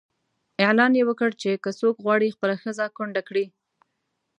[0.65, 3.45] اعلان یې وکړ چې که څوک غواړي خپله ښځه کونډه کړي.